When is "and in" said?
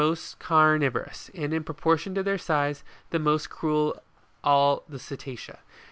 1.35-1.63